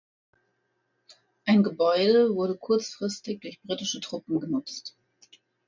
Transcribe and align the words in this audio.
Ein 1.45 1.61
Gebäude 1.61 2.33
wurde 2.33 2.57
kurzfristig 2.57 3.39
durch 3.41 3.61
britische 3.61 3.99
Truppen 3.99 4.39
genutzt. 4.39 4.97